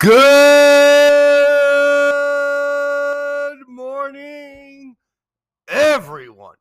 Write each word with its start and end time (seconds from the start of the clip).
Good 0.00 0.16
morning, 3.68 4.96
everyone. 5.68 6.56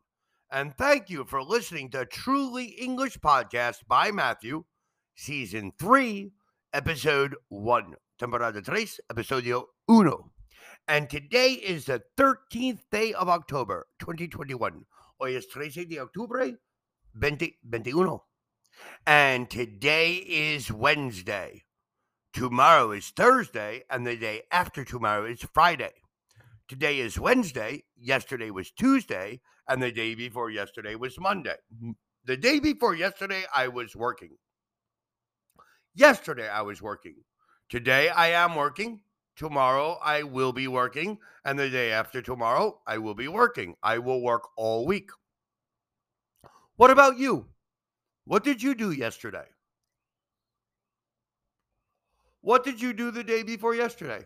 And 0.51 0.75
thank 0.75 1.09
you 1.09 1.23
for 1.23 1.41
listening 1.41 1.89
to 1.91 2.05
Truly 2.05 2.65
English 2.65 3.17
Podcast 3.19 3.87
by 3.87 4.11
Matthew, 4.11 4.65
Season 5.15 5.71
3, 5.79 6.33
Episode 6.73 7.37
1. 7.47 7.95
Temporada 8.19 8.61
3, 8.61 8.87
Episodio 9.09 9.67
1. 9.85 10.11
And 10.89 11.09
today 11.09 11.53
is 11.53 11.85
the 11.85 12.01
13th 12.17 12.81
day 12.91 13.13
of 13.13 13.29
October, 13.29 13.87
2021. 13.99 14.83
Hoy 15.17 15.37
es 15.37 15.45
13 15.45 15.87
de 15.87 15.99
octubre, 15.99 16.57
2021. 17.13 18.19
And 19.07 19.49
today 19.49 20.15
is 20.15 20.69
Wednesday. 20.69 21.63
Tomorrow 22.33 22.91
is 22.91 23.09
Thursday, 23.09 23.83
and 23.89 24.05
the 24.05 24.15
day 24.15 24.43
after 24.51 24.85
tomorrow 24.85 25.25
is 25.25 25.41
Friday. 25.53 25.93
Today 26.67 26.99
is 26.99 27.19
Wednesday, 27.19 27.83
yesterday 27.97 28.51
was 28.51 28.69
Tuesday, 28.69 29.41
and 29.67 29.81
the 29.81 29.91
day 29.91 30.13
before 30.13 30.51
yesterday 30.51 30.95
was 30.95 31.19
Monday. 31.19 31.55
The 32.25 32.37
day 32.37 32.59
before 32.59 32.93
yesterday, 32.93 33.43
I 33.53 33.67
was 33.69 33.95
working. 33.95 34.37
Yesterday, 35.95 36.47
I 36.47 36.61
was 36.61 36.81
working. 36.81 37.15
Today, 37.69 38.09
I 38.09 38.29
am 38.29 38.55
working. 38.55 39.01
Tomorrow, 39.35 39.97
I 40.03 40.23
will 40.23 40.53
be 40.53 40.67
working. 40.67 41.17
And 41.45 41.57
the 41.57 41.69
day 41.69 41.91
after 41.91 42.21
tomorrow, 42.21 42.79
I 42.85 42.99
will 42.99 43.15
be 43.15 43.27
working. 43.27 43.75
I 43.81 43.97
will 43.97 44.21
work 44.21 44.43
all 44.55 44.85
week. 44.85 45.09
What 46.75 46.91
about 46.91 47.17
you? 47.17 47.47
What 48.25 48.43
did 48.43 48.61
you 48.61 48.75
do 48.75 48.91
yesterday? 48.91 49.47
What 52.41 52.63
did 52.63 52.81
you 52.81 52.93
do 52.93 53.11
the 53.11 53.23
day 53.23 53.43
before 53.43 53.75
yesterday? 53.75 54.25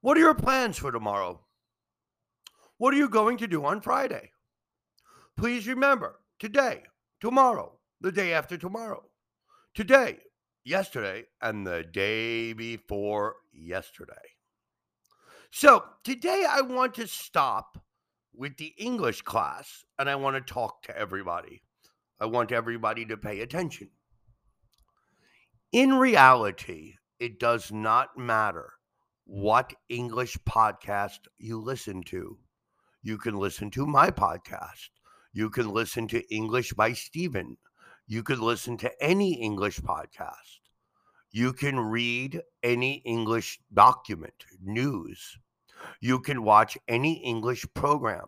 What 0.00 0.16
are 0.16 0.20
your 0.20 0.34
plans 0.34 0.78
for 0.78 0.92
tomorrow? 0.92 1.40
What 2.78 2.94
are 2.94 2.96
you 2.96 3.08
going 3.08 3.38
to 3.38 3.46
do 3.46 3.64
on 3.64 3.80
Friday? 3.80 4.30
Please 5.36 5.66
remember 5.66 6.20
today, 6.38 6.82
tomorrow, 7.20 7.78
the 8.00 8.12
day 8.12 8.32
after 8.32 8.56
tomorrow, 8.56 9.02
today, 9.74 10.18
yesterday, 10.64 11.24
and 11.40 11.66
the 11.66 11.84
day 11.84 12.52
before 12.52 13.36
yesterday. 13.52 14.14
So 15.50 15.84
today 16.04 16.46
I 16.48 16.60
want 16.62 16.94
to 16.94 17.06
stop 17.06 17.78
with 18.34 18.56
the 18.56 18.72
English 18.78 19.22
class 19.22 19.84
and 19.98 20.08
I 20.08 20.14
want 20.16 20.34
to 20.34 20.52
talk 20.52 20.82
to 20.84 20.96
everybody. 20.96 21.62
I 22.20 22.26
want 22.26 22.52
everybody 22.52 23.04
to 23.06 23.16
pay 23.16 23.40
attention. 23.40 23.90
In 25.72 25.94
reality, 25.94 26.96
it 27.18 27.40
does 27.40 27.72
not 27.72 28.18
matter 28.18 28.74
what 29.24 29.72
English 29.88 30.36
podcast 30.46 31.20
you 31.38 31.58
listen 31.62 32.02
to. 32.08 32.36
You 33.02 33.16
can 33.16 33.38
listen 33.38 33.70
to 33.70 33.86
my 33.86 34.10
podcast. 34.10 34.90
You 35.32 35.48
can 35.48 35.70
listen 35.70 36.06
to 36.08 36.34
English 36.34 36.74
by 36.74 36.92
Stephen. 36.92 37.56
You 38.06 38.22
can 38.22 38.38
listen 38.42 38.76
to 38.76 38.92
any 39.02 39.40
English 39.40 39.80
podcast. 39.80 40.60
You 41.30 41.54
can 41.54 41.80
read 41.80 42.42
any 42.62 42.96
English 43.06 43.58
document, 43.72 44.44
news. 44.62 45.38
You 46.02 46.20
can 46.20 46.42
watch 46.42 46.76
any 46.86 47.14
English 47.24 47.64
program. 47.72 48.26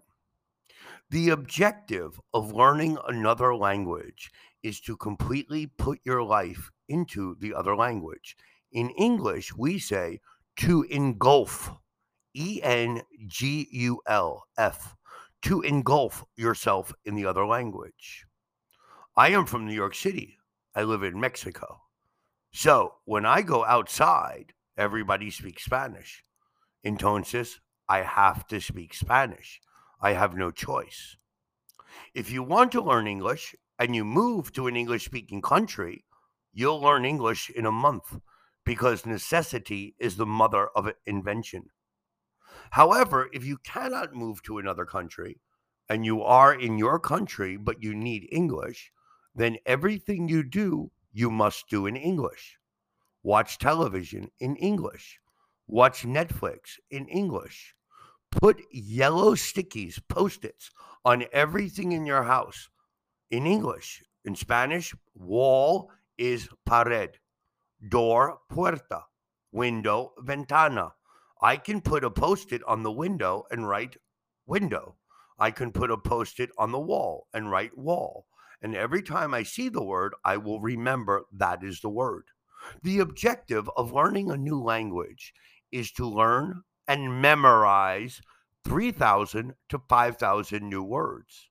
The 1.10 1.28
objective 1.28 2.18
of 2.32 2.54
learning 2.54 2.96
another 3.06 3.54
language 3.54 4.30
is 4.62 4.80
to 4.80 4.96
completely 4.96 5.66
put 5.66 6.00
your 6.04 6.22
life 6.22 6.70
into 6.88 7.36
the 7.40 7.54
other 7.54 7.76
language. 7.76 8.36
In 8.72 8.90
English, 8.90 9.54
we 9.56 9.78
say 9.78 10.20
to 10.56 10.82
engulf, 10.84 11.70
E 12.34 12.60
N 12.62 13.02
G 13.26 13.68
U 13.70 14.00
L 14.06 14.44
F, 14.58 14.96
to 15.42 15.60
engulf 15.62 16.24
yourself 16.36 16.92
in 17.04 17.14
the 17.14 17.26
other 17.26 17.46
language. 17.46 18.26
I 19.16 19.28
am 19.28 19.46
from 19.46 19.66
New 19.66 19.74
York 19.74 19.94
City. 19.94 20.38
I 20.74 20.82
live 20.82 21.02
in 21.04 21.20
Mexico. 21.20 21.80
So 22.52 22.94
when 23.04 23.24
I 23.24 23.42
go 23.42 23.64
outside, 23.64 24.52
everybody 24.76 25.30
speaks 25.30 25.64
Spanish. 25.64 26.24
Entonces, 26.84 27.60
I 27.88 28.02
have 28.02 28.46
to 28.48 28.60
speak 28.60 28.94
Spanish. 28.94 29.60
I 30.00 30.12
have 30.12 30.36
no 30.36 30.50
choice. 30.50 31.16
If 32.14 32.30
you 32.30 32.42
want 32.42 32.72
to 32.72 32.82
learn 32.82 33.06
English 33.06 33.54
and 33.78 33.94
you 33.94 34.04
move 34.04 34.52
to 34.52 34.66
an 34.66 34.76
English 34.76 35.04
speaking 35.04 35.42
country, 35.42 36.04
you'll 36.54 36.80
learn 36.80 37.04
English 37.04 37.50
in 37.50 37.66
a 37.66 37.72
month 37.72 38.18
because 38.64 39.04
necessity 39.04 39.94
is 39.98 40.16
the 40.16 40.26
mother 40.26 40.68
of 40.74 40.90
invention. 41.04 41.64
However, 42.70 43.28
if 43.32 43.44
you 43.44 43.58
cannot 43.58 44.14
move 44.14 44.42
to 44.44 44.58
another 44.58 44.86
country 44.86 45.40
and 45.88 46.04
you 46.04 46.22
are 46.22 46.54
in 46.54 46.78
your 46.78 46.98
country 46.98 47.56
but 47.56 47.82
you 47.82 47.94
need 47.94 48.28
English, 48.32 48.90
then 49.34 49.58
everything 49.66 50.28
you 50.28 50.42
do, 50.42 50.90
you 51.12 51.30
must 51.30 51.68
do 51.68 51.86
in 51.86 51.96
English. 51.96 52.58
Watch 53.22 53.58
television 53.58 54.30
in 54.38 54.56
English. 54.56 55.18
Watch 55.66 56.02
Netflix 56.02 56.78
in 56.90 57.08
English. 57.08 57.74
Put 58.30 58.62
yellow 58.70 59.34
stickies, 59.34 60.00
post 60.08 60.44
its 60.44 60.70
on 61.04 61.24
everything 61.32 61.92
in 61.92 62.06
your 62.06 62.24
house 62.24 62.68
in 63.30 63.46
English. 63.46 64.02
In 64.24 64.34
Spanish, 64.34 64.94
wall 65.14 65.90
is 66.18 66.48
pared, 66.66 67.18
door, 67.88 68.38
puerta, 68.48 69.04
window, 69.52 70.12
ventana. 70.18 70.92
I 71.40 71.56
can 71.56 71.80
put 71.80 72.04
a 72.04 72.10
post 72.10 72.52
it 72.52 72.62
on 72.66 72.82
the 72.82 72.92
window 72.92 73.44
and 73.50 73.68
write 73.68 73.96
window. 74.46 74.96
I 75.38 75.50
can 75.50 75.72
put 75.72 75.90
a 75.90 75.98
post 75.98 76.40
it 76.40 76.50
on 76.58 76.72
the 76.72 76.80
wall 76.80 77.26
and 77.34 77.50
write 77.50 77.76
wall. 77.76 78.26
And 78.62 78.74
every 78.74 79.02
time 79.02 79.34
I 79.34 79.42
see 79.42 79.68
the 79.68 79.82
word, 79.82 80.14
I 80.24 80.36
will 80.36 80.60
remember 80.60 81.24
that 81.32 81.62
is 81.62 81.80
the 81.80 81.90
word. 81.90 82.24
The 82.82 83.00
objective 83.00 83.68
of 83.76 83.92
learning 83.92 84.30
a 84.30 84.36
new 84.36 84.62
language 84.62 85.34
is 85.70 85.92
to 85.92 86.06
learn 86.08 86.62
and 86.88 87.20
memorize 87.20 88.22
3,000 88.64 89.54
to 89.68 89.82
5,000 89.88 90.68
new 90.68 90.82
words. 90.82 91.50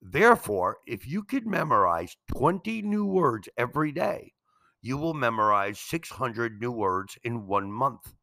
Therefore, 0.00 0.78
if 0.86 1.06
you 1.06 1.22
could 1.22 1.46
memorize 1.46 2.16
20 2.36 2.82
new 2.82 3.04
words 3.04 3.48
every 3.56 3.92
day, 3.92 4.34
you 4.82 4.96
will 4.96 5.14
memorize 5.14 5.80
600 5.80 6.60
new 6.60 6.70
words 6.70 7.18
in 7.24 7.46
one 7.46 7.72
month. 7.72 8.14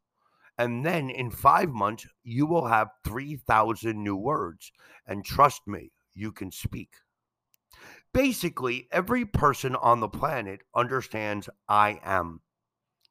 And 0.58 0.86
then 0.86 1.10
in 1.10 1.32
five 1.32 1.70
months, 1.70 2.08
you 2.24 2.46
will 2.46 2.68
have 2.68 2.90
3,000 3.04 4.02
new 4.02 4.16
words. 4.16 4.72
And 5.08 5.26
trust 5.26 5.68
me, 5.68 5.92
you 6.14 6.32
can 6.32 6.52
speak. 6.52 6.90
Basically, 8.14 8.88
every 8.92 9.26
person 9.26 9.76
on 9.76 10.00
the 10.00 10.08
planet 10.08 10.62
understands 10.76 11.50
I 11.68 12.00
am. 12.04 12.42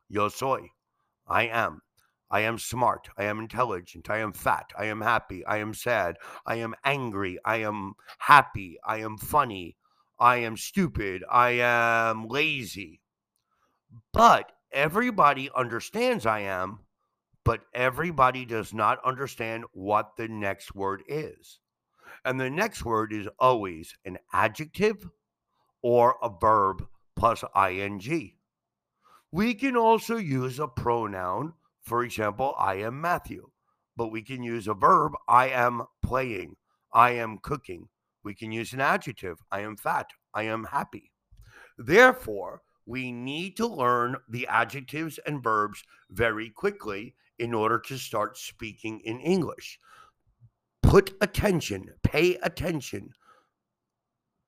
Yo 0.08 0.28
soy. 0.28 0.70
I 1.26 1.48
am. 1.48 1.82
I 2.32 2.40
am 2.40 2.58
smart. 2.58 3.10
I 3.18 3.24
am 3.24 3.38
intelligent. 3.40 4.08
I 4.08 4.18
am 4.18 4.32
fat. 4.32 4.72
I 4.76 4.86
am 4.86 5.02
happy. 5.02 5.44
I 5.44 5.58
am 5.58 5.74
sad. 5.74 6.16
I 6.46 6.56
am 6.56 6.74
angry. 6.82 7.38
I 7.44 7.58
am 7.58 7.92
happy. 8.18 8.78
I 8.86 9.00
am 9.00 9.18
funny. 9.18 9.76
I 10.18 10.36
am 10.36 10.56
stupid. 10.56 11.24
I 11.30 11.50
am 11.50 12.26
lazy. 12.26 13.02
But 14.14 14.50
everybody 14.72 15.50
understands 15.54 16.24
I 16.24 16.40
am, 16.40 16.80
but 17.44 17.60
everybody 17.74 18.46
does 18.46 18.72
not 18.72 19.04
understand 19.04 19.64
what 19.72 20.16
the 20.16 20.28
next 20.28 20.74
word 20.74 21.02
is. 21.06 21.60
And 22.24 22.40
the 22.40 22.48
next 22.48 22.82
word 22.82 23.12
is 23.12 23.28
always 23.38 23.94
an 24.06 24.18
adjective 24.32 25.06
or 25.82 26.16
a 26.22 26.30
verb 26.30 26.86
plus 27.14 27.44
ing. 27.54 28.32
We 29.30 29.52
can 29.54 29.76
also 29.76 30.16
use 30.16 30.58
a 30.58 30.68
pronoun 30.68 31.52
for 31.82 32.04
example, 32.04 32.54
I 32.58 32.74
am 32.76 33.00
Matthew, 33.00 33.50
but 33.96 34.08
we 34.08 34.22
can 34.22 34.42
use 34.42 34.68
a 34.68 34.74
verb, 34.74 35.12
I 35.28 35.48
am 35.48 35.82
playing, 36.02 36.56
I 36.92 37.10
am 37.12 37.38
cooking. 37.38 37.88
We 38.24 38.34
can 38.34 38.52
use 38.52 38.72
an 38.72 38.80
adjective, 38.80 39.38
I 39.50 39.60
am 39.60 39.76
fat, 39.76 40.06
I 40.32 40.44
am 40.44 40.64
happy. 40.64 41.10
Therefore, 41.76 42.62
we 42.86 43.10
need 43.10 43.56
to 43.56 43.66
learn 43.66 44.16
the 44.28 44.46
adjectives 44.46 45.18
and 45.26 45.42
verbs 45.42 45.82
very 46.10 46.50
quickly 46.50 47.14
in 47.38 47.54
order 47.54 47.78
to 47.80 47.98
start 47.98 48.36
speaking 48.36 49.00
in 49.00 49.20
English. 49.20 49.78
Put 50.82 51.14
attention, 51.20 51.94
pay 52.02 52.36
attention, 52.36 53.10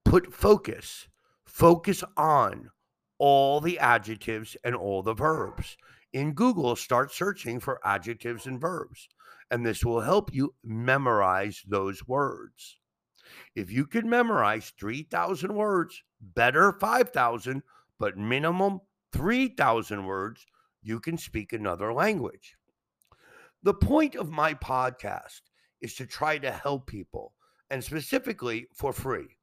put 0.05 0.33
focus, 0.33 1.09
focus 1.45 2.05
on 2.17 2.71
all 3.19 3.61
the 3.61 3.79
adjectives 3.79 4.57
and 4.65 4.75
all 4.75 5.03
the 5.03 5.15
verbs 5.15 5.77
in 6.14 6.32
Google, 6.32 6.76
start 6.76 7.12
searching 7.12 7.58
for 7.58 7.81
adjectives 7.84 8.46
and 8.46 8.61
verbs, 8.61 9.08
and 9.50 9.66
this 9.66 9.84
will 9.84 10.00
help 10.00 10.32
you 10.32 10.55
memorize 10.62 11.61
those 11.66 12.06
words. 12.06 12.78
If 13.56 13.70
you 13.70 13.84
can 13.84 14.08
memorize 14.08 14.72
3,000 14.78 15.52
words, 15.52 16.00
better 16.20 16.72
5,000, 16.81 17.62
but 17.99 18.16
minimum 18.16 18.81
3,000 19.12 20.06
words, 20.06 20.46
you 20.82 21.00
can 21.00 21.19
speak 21.19 21.52
another 21.52 21.93
language. 21.93 22.56
The 23.64 23.75
point 23.75 24.14
of 24.14 24.31
my 24.31 24.55
podcast 24.55 25.40
is 25.81 25.96
to 25.96 26.06
try 26.06 26.38
to 26.38 26.52
help 26.52 26.87
people, 26.87 27.34
and 27.70 27.82
specifically 27.82 28.69
for 28.72 28.93
free. 28.93 29.37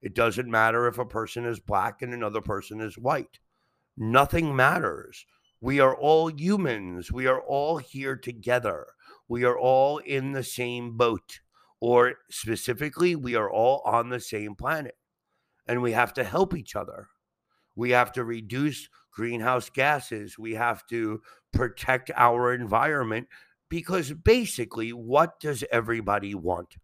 It 0.00 0.14
doesn't 0.14 0.50
matter 0.50 0.88
if 0.88 0.96
a 0.96 1.04
person 1.04 1.44
is 1.44 1.60
black 1.60 2.00
and 2.00 2.14
another 2.14 2.40
person 2.40 2.80
is 2.80 2.96
white. 2.96 3.40
Nothing 3.98 4.56
matters. 4.56 5.26
We 5.60 5.78
are 5.78 5.94
all 5.94 6.30
humans. 6.30 7.12
We 7.12 7.26
are 7.26 7.42
all 7.42 7.76
here 7.76 8.16
together. 8.16 8.86
We 9.28 9.44
are 9.44 9.58
all 9.58 9.98
in 9.98 10.32
the 10.32 10.42
same 10.42 10.96
boat, 10.96 11.40
or 11.80 12.14
specifically, 12.30 13.14
we 13.14 13.34
are 13.34 13.50
all 13.50 13.82
on 13.84 14.08
the 14.08 14.20
same 14.20 14.54
planet. 14.54 14.96
And 15.66 15.82
we 15.82 15.92
have 15.92 16.14
to 16.14 16.24
help 16.24 16.56
each 16.56 16.74
other. 16.74 17.08
We 17.76 17.90
have 17.90 18.12
to 18.12 18.24
reduce 18.24 18.88
greenhouse 19.12 19.70
gases. 19.70 20.38
We 20.38 20.54
have 20.54 20.86
to 20.88 21.20
protect 21.52 22.10
our 22.16 22.54
environment 22.54 23.28
because 23.68 24.12
basically, 24.12 24.92
what 24.92 25.38
does 25.40 25.62
everybody 25.70 26.34
want? 26.34 26.76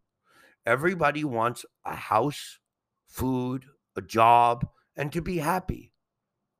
Everybody 0.66 1.24
wants 1.24 1.64
a 1.84 1.96
house, 1.96 2.58
food, 3.06 3.66
a 3.96 4.02
job, 4.02 4.66
and 4.96 5.12
to 5.12 5.22
be 5.22 5.38
happy. 5.38 5.92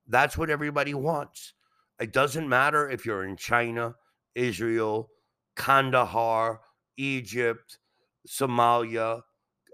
That's 0.06 0.36
what 0.36 0.50
everybody 0.50 0.94
wants. 0.94 1.54
It 2.00 2.12
doesn't 2.12 2.48
matter 2.48 2.88
if 2.88 3.06
you're 3.06 3.24
in 3.24 3.36
China, 3.36 3.94
Israel, 4.34 5.10
Kandahar, 5.56 6.60
Egypt, 6.96 7.78
Somalia, 8.26 9.22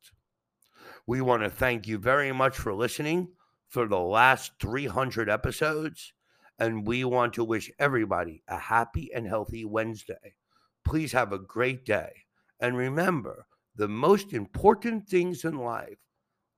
We 1.08 1.22
want 1.22 1.44
to 1.44 1.50
thank 1.50 1.88
you 1.88 1.98
very 1.98 2.32
much 2.32 2.58
for 2.58 2.74
listening 2.74 3.30
for 3.68 3.88
the 3.88 4.00
last 4.00 4.52
300 4.60 5.30
episodes, 5.30 6.14
and 6.60 6.86
we 6.86 7.04
want 7.04 7.34
to 7.34 7.44
wish 7.44 7.72
everybody 7.80 8.44
a 8.48 8.58
happy 8.58 9.10
and 9.14 9.26
healthy 9.26 9.66
Wednesday. 9.66 10.36
Please 10.84 11.12
have 11.14 11.32
a 11.32 11.40
great 11.40 11.86
day. 11.86 12.12
And 12.60 12.78
remember, 12.78 13.48
the 13.76 13.88
most 13.88 14.34
important 14.34 15.08
things 15.08 15.46
in 15.46 15.58
life 15.58 15.98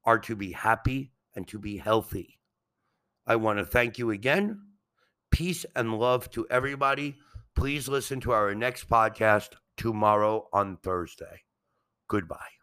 are 0.04 0.20
to 0.20 0.36
be 0.36 0.52
happy 0.52 1.12
and 1.36 1.48
to 1.48 1.60
be 1.60 1.78
healthy. 1.78 2.40
I 3.26 3.38
want 3.38 3.60
to 3.60 3.66
thank 3.66 3.98
you 3.98 4.12
again. 4.12 4.62
Peace 5.32 5.66
and 5.76 5.98
love 5.98 6.30
to 6.32 6.46
everybody. 6.50 7.16
Please 7.56 7.88
listen 7.88 8.20
to 8.22 8.32
our 8.32 8.56
next 8.56 8.90
podcast 8.90 9.50
tomorrow 9.78 10.48
on 10.52 10.78
Thursday. 10.78 11.42
Goodbye. 12.08 12.63